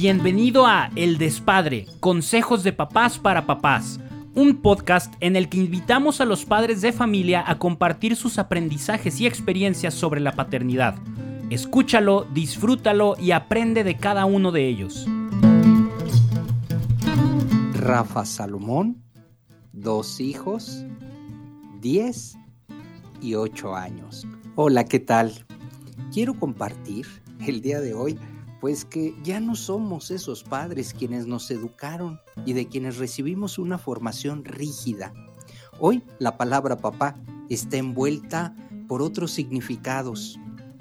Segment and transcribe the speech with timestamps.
[0.00, 3.98] Bienvenido a El Despadre, Consejos de Papás para Papás,
[4.32, 9.20] un podcast en el que invitamos a los padres de familia a compartir sus aprendizajes
[9.20, 10.94] y experiencias sobre la paternidad.
[11.50, 15.04] Escúchalo, disfrútalo y aprende de cada uno de ellos.
[17.72, 19.02] Rafa Salomón,
[19.72, 20.84] dos hijos,
[21.80, 22.38] 10
[23.20, 24.28] y 8 años.
[24.54, 25.44] Hola, ¿qué tal?
[26.12, 27.04] Quiero compartir
[27.44, 28.16] el día de hoy
[28.60, 33.78] pues que ya no somos esos padres quienes nos educaron y de quienes recibimos una
[33.78, 35.12] formación rígida.
[35.78, 37.14] Hoy la palabra papá
[37.48, 38.54] está envuelta
[38.88, 40.38] por otros significados,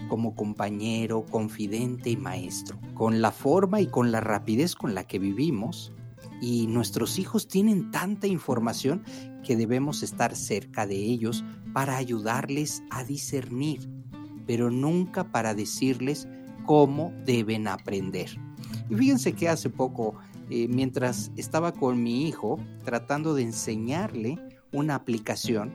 [0.10, 2.80] como compañero, confidente y maestro.
[2.94, 5.92] Con la forma y con la rapidez con la que vivimos,
[6.42, 9.04] y nuestros hijos tienen tanta información
[9.44, 13.90] que debemos estar cerca de ellos para ayudarles a discernir,
[14.46, 16.28] pero nunca para decirles
[16.68, 18.30] cómo deben aprender.
[18.90, 20.16] Y fíjense que hace poco,
[20.52, 24.38] eh, mientras estaba con mi hijo tratando de enseñarle
[24.72, 25.72] una aplicación,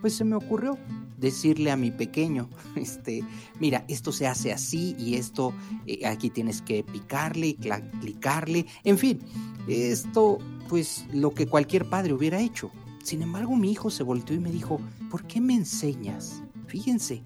[0.00, 0.78] pues se me ocurrió
[1.16, 3.24] decirle a mi pequeño, este,
[3.58, 5.52] mira, esto se hace así y esto
[5.86, 9.20] eh, aquí tienes que picarle y clicarle, en fin,
[9.66, 12.70] esto pues lo que cualquier padre hubiera hecho.
[13.02, 16.42] Sin embargo, mi hijo se volteó y me dijo, ¿por qué me enseñas?
[16.66, 17.22] Fíjense,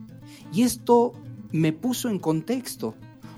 [0.52, 1.14] y esto
[1.52, 2.94] me puso en contexto.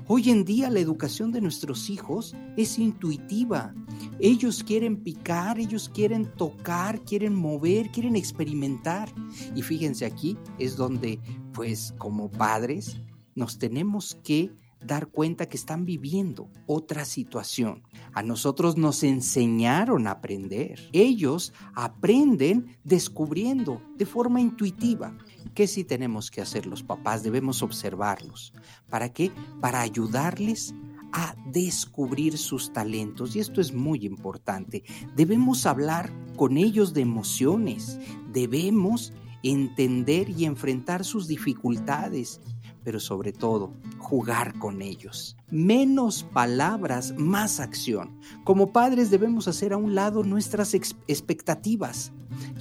[0.08, 3.74] Hoy en día la educación de nuestros hijos es intuitiva.
[4.18, 9.08] Ellos quieren picar, ellos quieren tocar, quieren mover, quieren experimentar.
[9.54, 11.20] Y fíjense aquí es donde,
[11.52, 13.00] pues como padres,
[13.34, 14.50] nos tenemos que
[14.84, 17.82] dar cuenta que están viviendo otra situación.
[18.12, 20.80] A nosotros nos enseñaron a aprender.
[20.92, 25.16] Ellos aprenden descubriendo de forma intuitiva.
[25.54, 27.22] ¿Qué sí tenemos que hacer los papás?
[27.22, 28.52] Debemos observarlos.
[28.88, 29.30] ¿Para qué?
[29.60, 30.74] Para ayudarles
[31.12, 33.36] a descubrir sus talentos.
[33.36, 34.82] Y esto es muy importante.
[35.14, 37.98] Debemos hablar con ellos de emociones.
[38.32, 39.12] Debemos
[39.42, 42.40] entender y enfrentar sus dificultades
[42.84, 45.36] pero sobre todo jugar con ellos.
[45.50, 48.18] Menos palabras, más acción.
[48.44, 52.12] Como padres debemos hacer a un lado nuestras expectativas,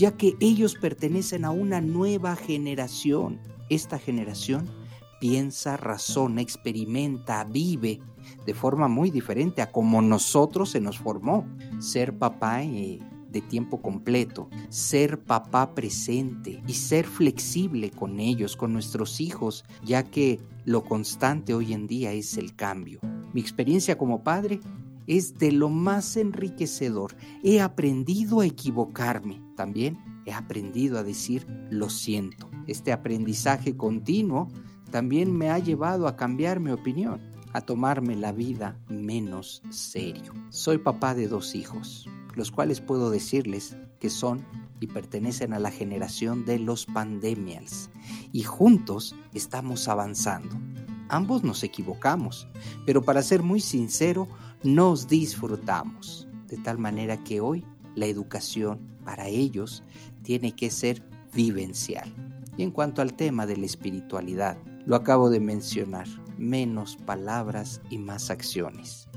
[0.01, 3.39] ya que ellos pertenecen a una nueva generación.
[3.69, 4.67] Esta generación
[5.19, 8.01] piensa, razona, experimenta, vive
[8.43, 11.45] de forma muy diferente a como nosotros se nos formó.
[11.77, 18.73] Ser papá y de tiempo completo, ser papá presente y ser flexible con ellos, con
[18.73, 22.99] nuestros hijos, ya que lo constante hoy en día es el cambio.
[23.33, 24.61] Mi experiencia como padre
[25.07, 27.15] es de lo más enriquecedor.
[27.43, 29.41] He aprendido a equivocarme.
[29.55, 32.49] También he aprendido a decir lo siento.
[32.67, 34.47] Este aprendizaje continuo
[34.91, 37.21] también me ha llevado a cambiar mi opinión,
[37.53, 40.33] a tomarme la vida menos serio.
[40.49, 44.45] Soy papá de dos hijos los cuales puedo decirles que son
[44.79, 47.89] y pertenecen a la generación de los pandemials,
[48.31, 50.59] y juntos estamos avanzando.
[51.11, 52.47] Ambos nos equivocamos,
[52.85, 54.27] pero para ser muy sincero,
[54.63, 59.83] nos disfrutamos, de tal manera que hoy la educación para ellos
[60.23, 62.11] tiene que ser vivencial.
[62.57, 66.07] Y en cuanto al tema de la espiritualidad, lo acabo de mencionar,
[66.37, 69.07] menos palabras y más acciones.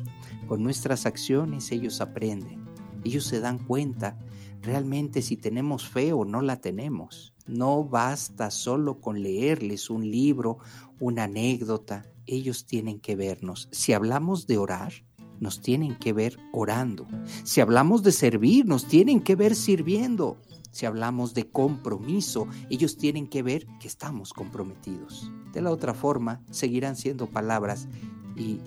[0.48, 2.64] Con nuestras acciones ellos aprenden
[3.04, 4.16] ellos se dan cuenta
[4.64, 7.34] realmente si tenemos fe o no la tenemos.
[7.46, 10.58] No basta solo con leerles un libro,
[10.98, 12.06] una anécdota.
[12.26, 13.68] Ellos tienen que vernos.
[13.70, 14.92] Si hablamos de orar,
[15.40, 17.06] nos tienen que ver orando.
[17.42, 20.38] Si hablamos de servir, nos tienen que ver sirviendo.
[20.70, 25.30] Si hablamos de compromiso, ellos tienen que ver que estamos comprometidos.
[25.52, 27.88] De la otra forma, seguirán siendo palabras
[28.34, 28.58] y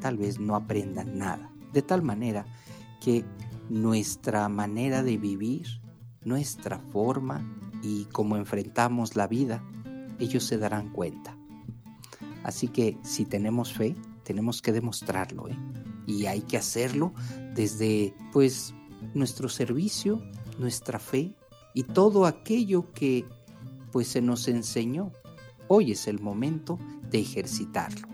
[0.00, 1.52] tal vez no aprendan nada.
[1.72, 2.46] De tal manera
[3.00, 3.24] que
[3.68, 5.66] nuestra manera de vivir,
[6.24, 7.44] nuestra forma
[7.82, 9.62] y cómo enfrentamos la vida,
[10.18, 11.36] ellos se darán cuenta.
[12.44, 15.56] Así que si tenemos fe, tenemos que demostrarlo, ¿eh?
[16.06, 17.12] Y hay que hacerlo
[17.54, 18.74] desde, pues,
[19.14, 20.22] nuestro servicio,
[20.58, 21.36] nuestra fe
[21.74, 23.24] y todo aquello que,
[23.92, 25.12] pues, se nos enseñó.
[25.68, 26.78] Hoy es el momento
[27.10, 28.11] de ejercitarlo.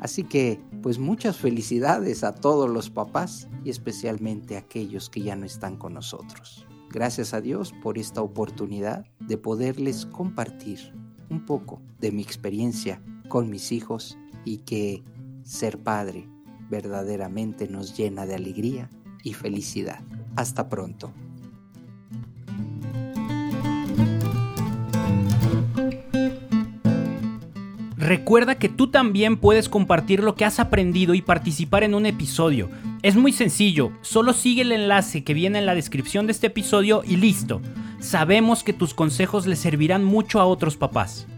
[0.00, 5.36] Así que, pues muchas felicidades a todos los papás y especialmente a aquellos que ya
[5.36, 6.66] no están con nosotros.
[6.90, 10.92] Gracias a Dios por esta oportunidad de poderles compartir
[11.28, 15.04] un poco de mi experiencia con mis hijos y que
[15.44, 16.28] ser padre
[16.68, 18.90] verdaderamente nos llena de alegría
[19.22, 20.00] y felicidad.
[20.36, 21.12] Hasta pronto.
[28.10, 32.68] Recuerda que tú también puedes compartir lo que has aprendido y participar en un episodio.
[33.02, 37.02] Es muy sencillo, solo sigue el enlace que viene en la descripción de este episodio
[37.06, 37.62] y listo.
[38.00, 41.28] Sabemos que tus consejos le servirán mucho a otros papás.